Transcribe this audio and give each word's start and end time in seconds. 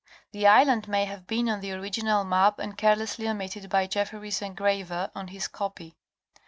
The 0.31 0.47
island 0.47 0.87
may 0.87 1.05
have 1.05 1.27
been 1.27 1.47
on 1.47 1.59
the 1.59 1.73
original 1.73 2.23
map 2.23 2.57
and 2.57 2.75
care 2.75 2.95
lessly 2.95 3.29
omitted 3.29 3.69
by 3.69 3.85
Jefferys' 3.85 4.41
engraver 4.41 5.11
on 5.13 5.27
his 5.27 5.47
copy. 5.47 5.95